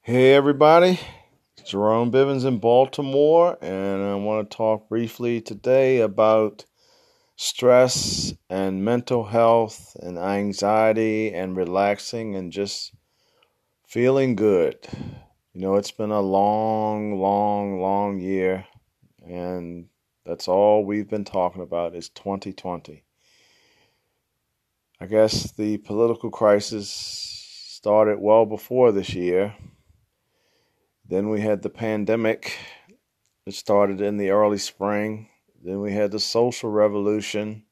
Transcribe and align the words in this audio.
Hey, 0.00 0.34
everybody. 0.34 0.98
It's 1.56 1.70
Jerome 1.70 2.10
Bivens 2.10 2.44
in 2.44 2.58
Baltimore, 2.58 3.56
and 3.62 4.02
I 4.02 4.14
want 4.16 4.50
to 4.50 4.56
talk 4.56 4.88
briefly 4.88 5.40
today 5.40 6.00
about 6.00 6.64
stress 7.36 8.34
and 8.50 8.84
mental 8.84 9.26
health 9.26 9.96
and 10.00 10.18
anxiety 10.18 11.32
and 11.32 11.56
relaxing 11.56 12.34
and 12.34 12.50
just 12.50 12.92
feeling 13.86 14.34
good. 14.34 14.76
You 15.52 15.60
know, 15.60 15.76
it's 15.76 15.92
been 15.92 16.10
a 16.10 16.20
long, 16.20 17.20
long, 17.20 17.80
long 17.80 18.18
year, 18.18 18.66
and 19.24 19.86
that's 20.26 20.48
all 20.48 20.84
we've 20.84 21.08
been 21.08 21.24
talking 21.24 21.62
about 21.62 21.94
is 21.94 22.08
2020. 22.08 23.04
I 25.00 25.06
guess 25.06 25.52
the 25.52 25.78
political 25.78 26.30
crisis 26.30 27.41
started 27.82 28.18
well 28.20 28.46
before 28.46 28.92
this 28.92 29.12
year 29.12 29.54
then 31.12 31.28
we 31.28 31.42
had 31.42 31.60
the 31.60 31.68
pandemic. 31.68 32.56
It 33.44 33.52
started 33.52 34.00
in 34.00 34.16
the 34.16 34.30
early 34.30 34.56
spring. 34.56 35.28
Then 35.62 35.80
we 35.80 35.92
had 35.92 36.10
the 36.10 36.18
social 36.18 36.70
revolution. 36.70 37.64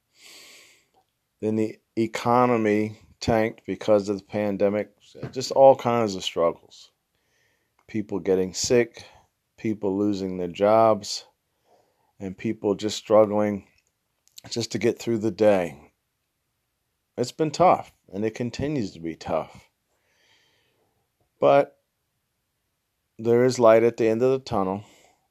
Then 1.40 1.56
the 1.56 1.78
economy 1.96 2.98
tanked 3.18 3.62
because 3.66 4.10
of 4.10 4.18
the 4.18 4.24
pandemic. 4.24 4.90
Just 5.32 5.52
all 5.52 5.74
kinds 5.74 6.16
of 6.16 6.22
struggles. 6.22 6.90
People 7.88 8.18
getting 8.18 8.52
sick, 8.52 9.04
people 9.56 9.96
losing 9.96 10.36
their 10.36 10.48
jobs, 10.48 11.24
and 12.18 12.36
people 12.36 12.74
just 12.74 12.98
struggling 12.98 13.66
just 14.50 14.72
to 14.72 14.78
get 14.78 14.98
through 14.98 15.18
the 15.18 15.30
day. 15.30 15.92
It's 17.16 17.32
been 17.32 17.50
tough, 17.50 17.92
and 18.12 18.22
it 18.22 18.34
continues 18.34 18.92
to 18.92 19.00
be 19.00 19.16
tough. 19.16 19.69
But 21.40 21.78
there 23.18 23.44
is 23.44 23.58
light 23.58 23.82
at 23.82 23.96
the 23.96 24.06
end 24.08 24.22
of 24.22 24.30
the 24.30 24.38
tunnel. 24.38 24.84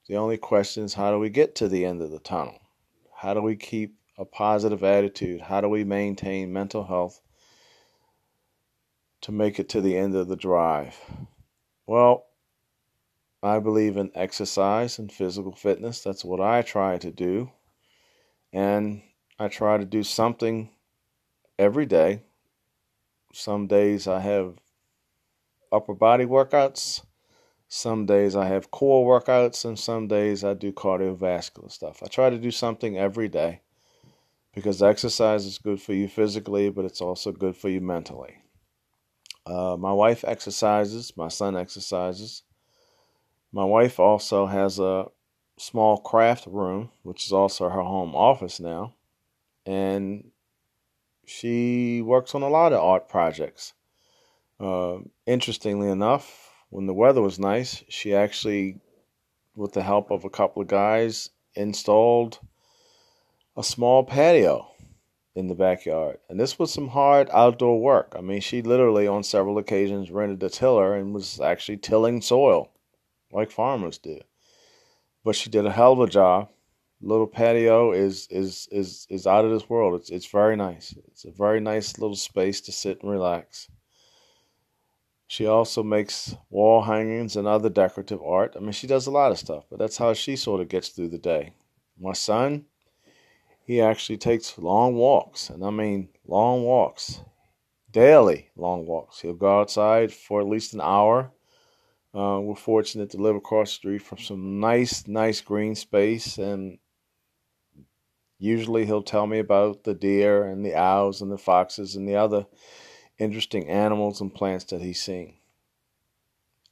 The 0.08 0.18
only 0.18 0.38
question 0.38 0.84
is 0.84 0.96
how 0.96 1.12
do 1.12 1.20
we 1.20 1.30
get 1.30 1.56
to 1.56 1.68
the 1.68 1.86
end 1.86 2.02
of 2.02 2.10
the 2.10 2.20
tunnel? 2.20 2.60
How 3.16 3.36
do 3.36 3.42
we 3.42 3.56
keep 3.56 3.96
a 4.18 4.26
positive 4.26 4.84
attitude? 4.84 5.42
How 5.42 5.62
do 5.62 5.70
we 5.70 5.84
maintain 5.84 6.52
mental 6.52 6.86
health 6.86 7.22
to 9.22 9.32
make 9.32 9.60
it 9.60 9.70
to 9.70 9.82
the 9.82 9.96
end 9.96 10.16
of 10.16 10.28
the 10.28 10.36
drive? 10.36 10.98
Well, 11.86 12.26
I 13.44 13.60
believe 13.60 13.96
in 13.96 14.12
exercise 14.16 15.00
and 15.00 15.12
physical 15.12 15.54
fitness. 15.54 16.02
That's 16.02 16.26
what 16.26 16.42
I 16.42 16.64
try 16.64 16.98
to 16.98 17.12
do. 17.12 17.52
And 18.52 19.04
I 19.38 19.48
try 19.48 19.78
to 19.78 19.86
do 19.86 20.04
something 20.04 20.72
every 21.58 21.86
day. 21.86 22.23
Some 23.32 23.68
days 23.68 24.08
I 24.08 24.20
have 24.22 24.56
upper 25.72 25.94
body 25.94 26.25
workouts 26.25 27.02
some 27.72 28.08
days 28.08 28.36
I 28.36 28.48
have 28.48 28.72
core 28.72 29.06
workouts, 29.06 29.64
and 29.64 29.78
some 29.78 30.08
days 30.08 30.44
I 30.44 30.56
do 30.56 30.73
cardiovascular 30.73 31.72
stuff. 31.72 32.02
I 32.03 32.08
try 32.08 32.31
to 32.31 32.39
do 32.39 32.50
something 32.50 32.98
every 32.98 33.30
day 33.30 33.61
because 34.56 34.81
exercise 34.81 35.45
is 35.45 35.59
good 35.59 35.80
for 35.80 35.94
you 35.94 36.08
physically, 36.08 36.72
but 36.72 36.84
it's 36.84 37.00
also 37.00 37.31
good 37.31 37.56
for 37.56 37.70
you 37.70 37.80
mentally. 37.80 38.38
Uh, 39.45 39.78
my 39.78 39.94
wife 39.94 40.26
exercises, 40.28 41.16
my 41.16 41.28
son 41.28 41.56
exercises. 41.56 42.42
My 43.52 43.66
wife 43.66 44.00
also 44.00 44.48
has 44.48 44.80
a 44.80 45.06
small 45.59 45.98
craft 46.00 46.48
room, 46.48 46.89
which 47.04 47.23
is 47.23 47.31
also 47.31 47.70
her 47.70 47.83
home 47.83 48.16
office 48.16 48.59
now, 48.59 48.95
and 49.67 50.31
she 51.28 52.02
works 52.02 52.33
on 52.33 52.42
a 52.42 52.50
lot 52.50 52.73
of 52.73 52.83
art 52.83 53.08
projects. 53.08 53.73
Uh, 54.60 55.00
interestingly 55.26 55.90
enough, 55.90 56.52
when 56.70 56.86
the 56.86 56.94
weather 56.94 57.22
was 57.22 57.40
nice, 57.40 57.84
she 57.90 58.14
actually, 58.14 58.80
with 59.56 59.74
the 59.74 59.84
help 59.84 60.12
of 60.12 60.26
a 60.26 60.30
couple 60.30 60.62
of 60.62 60.68
guys, 60.68 61.30
installed 61.56 62.40
a 63.56 63.64
small 63.64 64.04
patio 64.04 64.70
in 65.36 65.48
the 65.48 65.56
backyard. 65.56 66.17
And 66.30 66.39
this 66.39 66.60
was 66.60 66.73
some 66.73 66.89
hard 66.89 67.30
outdoor 67.32 67.80
work. 67.80 68.14
I 68.17 68.22
mean, 68.22 68.42
she 68.42 68.61
literally, 68.61 69.08
on 69.08 69.23
several 69.23 69.58
occasions, 69.58 70.11
rented 70.11 70.44
a 70.44 70.50
tiller 70.50 70.95
and 70.95 71.14
was 71.14 71.39
actually 71.39 71.78
tilling 71.78 72.22
soil 72.22 72.70
like 73.32 73.52
farmers 73.52 73.98
do. 73.98 74.20
But 75.23 75.36
she 75.36 75.50
did 75.50 75.66
a 75.66 75.72
hell 75.72 75.94
of 75.94 76.00
a 76.02 76.08
job. 76.08 76.50
Little 77.02 77.28
patio 77.28 77.94
is 77.94 78.28
is 78.30 78.67
is 78.72 79.08
is 79.10 79.26
out 79.26 79.45
of 79.45 79.52
this 79.52 79.70
world. 79.70 80.00
It's 80.00 80.10
it's 80.10 80.26
very 80.26 80.58
nice. 80.58 80.94
It's 81.08 81.23
a 81.23 81.32
very 81.32 81.62
nice 81.62 81.98
little 81.98 82.16
space 82.16 82.60
to 82.62 82.73
sit 82.73 83.02
and 83.02 83.12
relax. 83.12 83.70
She 85.30 85.45
also 85.45 85.84
makes 85.84 86.36
wall 86.50 86.82
hangings 86.82 87.36
and 87.36 87.48
other 87.48 87.70
decorative 87.70 88.20
art. 88.23 88.56
I 88.56 88.62
mean, 88.62 88.72
she 88.72 88.88
does 88.88 89.06
a 89.06 89.12
lot 89.12 89.32
of 89.32 89.38
stuff, 89.38 89.64
but 89.70 89.78
that's 89.78 89.98
how 89.98 90.12
she 90.16 90.36
sort 90.36 90.60
of 90.60 90.70
gets 90.70 90.90
through 90.90 91.10
the 91.10 91.20
day. 91.20 91.54
My 92.00 92.14
son, 92.14 92.66
he 93.64 93.80
actually 93.80 94.18
takes 94.18 94.58
long 94.58 94.95
walks, 94.95 95.52
and 95.52 95.64
I 95.64 95.70
mean 95.70 96.10
long 96.26 96.64
walks, 96.64 97.22
daily 97.92 98.50
long 98.56 98.88
walks. 98.88 99.22
He'll 99.22 99.36
go 99.36 99.60
outside 99.60 100.12
for 100.12 100.42
at 100.42 100.48
least 100.48 100.73
an 100.73 100.82
hour. 100.82 101.32
Uh, 102.12 102.39
we're 102.42 102.56
fortunate 102.56 103.12
to 103.12 103.18
live 103.18 103.36
across 103.36 103.70
the 103.70 103.76
street 103.76 104.02
from 104.02 104.18
some 104.18 104.60
nice, 104.60 105.08
nice 105.08 105.42
green 105.42 105.76
space, 105.76 106.39
and 106.39 106.80
usually 108.39 108.88
he'll 108.88 109.04
tell 109.04 109.28
me 109.28 109.38
about 109.38 109.84
the 109.84 109.94
deer 109.94 110.45
and 110.45 110.66
the 110.66 110.73
owls 110.73 111.22
and 111.22 111.32
the 111.32 111.38
foxes 111.38 111.95
and 111.95 112.10
the 112.10 112.16
other 112.16 112.48
interesting 113.20 113.68
animals 113.70 114.22
and 114.22 114.34
plants 114.34 114.66
that 114.66 114.82
he's 114.82 115.02
seen. 115.02 115.36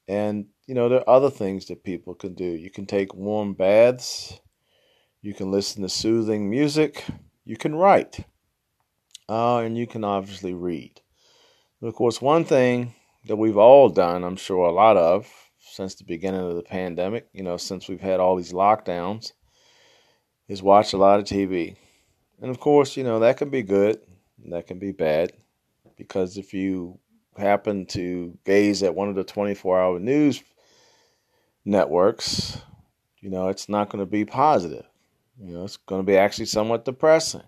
And, 0.08 0.46
you 0.66 0.74
know, 0.74 0.88
there 0.88 1.00
are 1.00 1.16
other 1.16 1.30
things 1.30 1.66
that 1.66 1.84
people 1.84 2.14
can 2.14 2.34
do. 2.34 2.44
You 2.44 2.70
can 2.70 2.86
take 2.86 3.14
warm 3.14 3.52
baths, 3.52 4.40
you 5.20 5.34
can 5.34 5.50
listen 5.50 5.82
to 5.82 5.88
soothing 5.88 6.48
music, 6.48 7.04
you 7.44 7.56
can 7.56 7.74
write, 7.74 8.24
uh, 9.28 9.58
and 9.58 9.76
you 9.76 9.86
can 9.86 10.04
obviously 10.04 10.54
read. 10.54 11.02
But 11.80 11.88
of 11.88 11.94
course, 11.94 12.22
one 12.22 12.44
thing 12.44 12.94
that 13.26 13.36
we've 13.36 13.58
all 13.58 13.90
done, 13.90 14.24
I'm 14.24 14.36
sure 14.36 14.66
a 14.66 14.72
lot 14.72 14.96
of, 14.96 15.30
since 15.60 15.94
the 15.94 16.04
beginning 16.04 16.40
of 16.40 16.56
the 16.56 16.62
pandemic, 16.62 17.28
you 17.34 17.42
know, 17.42 17.58
since 17.58 17.88
we've 17.88 18.00
had 18.00 18.20
all 18.20 18.36
these 18.36 18.52
lockdowns, 18.52 19.32
is 20.48 20.62
watch 20.62 20.94
a 20.94 20.96
lot 20.96 21.18
of 21.18 21.26
TV. 21.26 21.76
And 22.40 22.50
of 22.50 22.58
course, 22.58 22.96
you 22.96 23.04
know, 23.04 23.18
that 23.18 23.36
can 23.36 23.50
be 23.50 23.62
good, 23.62 24.00
that 24.46 24.66
can 24.66 24.78
be 24.78 24.92
bad 24.92 25.32
because 25.98 26.38
if 26.38 26.54
you 26.54 26.98
happen 27.36 27.84
to 27.86 28.38
gaze 28.44 28.82
at 28.82 28.94
one 28.94 29.08
of 29.08 29.16
the 29.16 29.24
24 29.24 29.80
hour 29.80 29.98
news 29.98 30.42
networks, 31.64 32.62
you 33.20 33.28
know, 33.28 33.48
it's 33.48 33.68
not 33.68 33.90
going 33.90 34.00
to 34.00 34.10
be 34.10 34.24
positive. 34.24 34.86
You 35.40 35.52
know, 35.52 35.64
it's 35.64 35.76
going 35.76 36.00
to 36.00 36.06
be 36.06 36.16
actually 36.16 36.46
somewhat 36.46 36.84
depressing. 36.84 37.42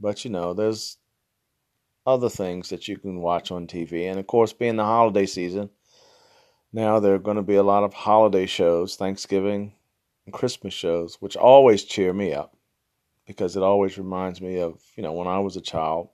But, 0.00 0.24
you 0.24 0.30
know, 0.30 0.52
there's 0.52 0.98
other 2.06 2.28
things 2.28 2.68
that 2.70 2.88
you 2.88 2.98
can 2.98 3.20
watch 3.20 3.50
on 3.50 3.66
TV. 3.66 4.08
And 4.10 4.18
of 4.18 4.26
course, 4.26 4.52
being 4.52 4.76
the 4.76 4.84
holiday 4.84 5.26
season, 5.26 5.70
now 6.72 7.00
there 7.00 7.14
are 7.14 7.18
going 7.18 7.36
to 7.36 7.42
be 7.42 7.56
a 7.56 7.62
lot 7.62 7.84
of 7.84 7.94
holiday 7.94 8.46
shows, 8.46 8.96
Thanksgiving 8.96 9.72
and 10.24 10.34
Christmas 10.34 10.74
shows, 10.74 11.16
which 11.20 11.36
always 11.36 11.84
cheer 11.84 12.12
me 12.12 12.34
up 12.34 12.56
because 13.26 13.56
it 13.56 13.62
always 13.62 13.98
reminds 13.98 14.40
me 14.40 14.60
of, 14.60 14.80
you 14.96 15.02
know, 15.02 15.12
when 15.12 15.26
I 15.26 15.38
was 15.38 15.56
a 15.56 15.60
child 15.60 16.10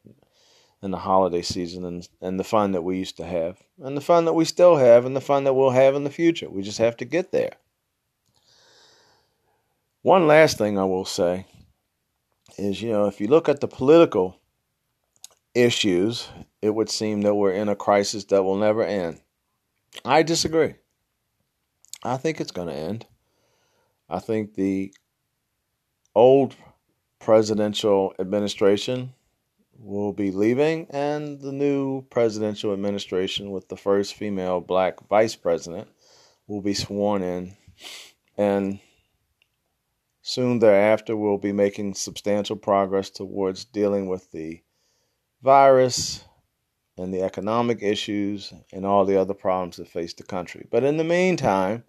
in 0.83 0.91
the 0.91 0.99
holiday 0.99 1.43
season 1.43 1.85
and, 1.85 2.09
and 2.21 2.41
the 2.41 2.45
fun 2.45 2.73
that 2.73 2.83
we 2.83 2.99
used 2.99 3.17
to 3.17 3.25
have, 3.25 3.63
and 3.81 3.97
the 3.97 4.01
fun 4.01 4.25
that 4.25 4.33
we 4.33 4.45
still 4.45 4.77
have, 4.77 5.05
and 5.07 5.15
the 5.15 5.21
fun 5.21 5.45
that 5.45 5.55
we'll 5.55 5.71
have 5.71 5.95
in 5.95 6.05
the 6.05 6.11
future. 6.11 6.51
We 6.51 6.63
just 6.63 6.79
have 6.79 6.97
to 6.99 7.05
get 7.05 7.31
there. 7.31 7.53
One 10.03 10.27
last 10.27 10.59
thing 10.59 10.79
I 10.79 10.85
will 10.85 11.05
say 11.05 11.47
is 12.59 12.83
you 12.83 12.91
know, 12.91 13.07
if 13.07 13.21
you 13.21 13.29
look 13.29 13.49
at 13.49 13.61
the 13.61 13.69
political 13.69 14.41
issues, 15.55 16.29
it 16.61 16.75
would 16.75 16.91
seem 16.91 17.23
that 17.23 17.35
we're 17.35 17.53
in 17.53 17.69
a 17.69 17.77
crisis 17.77 18.25
that 18.25 18.43
will 18.43 18.57
never 18.57 18.83
end. 18.83 19.21
I 20.05 20.23
disagree. 20.23 20.75
I 22.03 22.17
think 22.17 22.41
it's 22.41 22.51
going 22.51 22.69
to 22.69 22.75
end. 22.75 23.07
I 24.09 24.19
think 24.19 24.55
the 24.55 24.93
old 26.15 26.57
presidential 27.21 28.15
administration 28.19 29.15
will 29.83 30.13
be 30.13 30.31
leaving, 30.31 30.87
and 30.91 31.41
the 31.41 31.53
new 31.53 32.03
presidential 32.03 32.73
administration, 32.73 33.51
with 33.51 33.69
the 33.69 33.77
first 33.77 34.15
female 34.15 34.61
black 34.61 35.07
vice 35.09 35.35
president, 35.35 35.89
will 36.47 36.63
be 36.63 36.75
sworn 36.75 37.23
in. 37.23 37.57
And 38.39 38.79
soon 40.23 40.61
thereafter, 40.61 41.17
we'll 41.17 41.39
be 41.39 41.53
making 41.53 41.95
substantial 41.95 42.57
progress 42.57 43.11
towards 43.11 43.65
dealing 43.65 44.09
with 44.09 44.31
the 44.31 44.63
virus 45.43 46.25
and 46.97 47.13
the 47.13 47.23
economic 47.23 47.83
issues 47.83 48.53
and 48.73 48.87
all 48.87 49.05
the 49.05 49.21
other 49.21 49.35
problems 49.35 49.77
that 49.77 49.89
face 49.89 50.15
the 50.15 50.23
country. 50.23 50.67
But 50.71 50.85
in 50.85 50.97
the 50.97 51.05
meantime, 51.05 51.85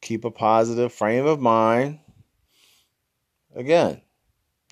keep 0.00 0.24
a 0.24 0.30
positive 0.30 0.92
frame 0.92 1.26
of 1.26 1.40
mind. 1.40 1.98
Again, 3.54 4.02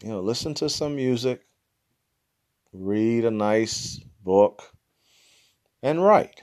you 0.03 0.11
know, 0.11 0.21
listen 0.21 0.55
to 0.55 0.69
some 0.69 0.97
music, 0.97 1.43
read 2.73 3.25
a 3.25 3.31
nice 3.31 4.01
book, 4.23 4.63
and 5.83 6.05
write. 6.05 6.41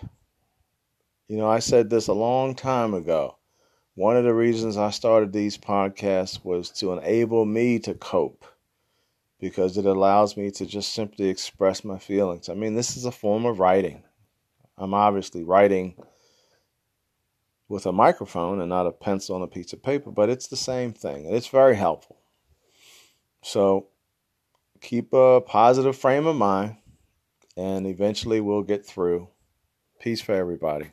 You 1.27 1.38
know, 1.38 1.50
I 1.50 1.59
said 1.59 1.89
this 1.89 2.07
a 2.07 2.13
long 2.13 2.56
time 2.56 2.94
ago. 2.94 3.38
One 3.95 4.15
of 4.15 4.24
the 4.24 4.33
reasons 4.33 4.77
I 4.77 4.91
started 4.91 5.33
these 5.33 5.57
podcasts 5.57 6.44
was 6.44 6.69
to 6.71 6.94
enable 6.94 7.45
me 7.45 7.79
to 7.79 7.94
cope 7.94 8.45
because 9.39 9.77
it 9.77 9.85
allows 9.85 10.38
me 10.38 10.51
to 10.51 10.65
just 10.65 10.94
simply 10.94 11.29
express 11.29 11.83
my 11.83 11.97
feelings. 11.97 12.50
I 12.50 12.53
mean, 12.53 12.75
this 12.75 12.97
is 12.97 13.06
a 13.06 13.12
form 13.12 13.45
of 13.45 13.59
writing. 13.59 14.03
I'm 14.77 14.94
obviously 14.94 15.44
writing 15.44 15.95
with 17.68 17.85
a 17.85 17.91
microphone 17.91 18.62
and 18.62 18.69
not 18.69 18.88
a 18.88 18.91
pencil 18.91 19.35
on 19.35 19.41
a 19.41 19.47
piece 19.47 19.74
of 19.74 19.83
paper, 19.83 20.12
but 20.12 20.29
it's 20.29 20.47
the 20.47 20.56
same 20.56 20.94
thing. 20.94 21.25
And 21.25 21.35
it's 21.35 21.47
very 21.47 21.75
helpful. 21.75 22.18
So 23.41 23.88
keep 24.81 25.13
a 25.13 25.41
positive 25.41 25.97
frame 25.97 26.27
of 26.27 26.35
mind, 26.35 26.77
and 27.56 27.85
eventually 27.88 28.41
we'll 28.41 28.63
get 28.63 28.85
through. 28.85 29.29
Peace 30.00 30.21
for 30.21 30.33
everybody. 30.33 30.88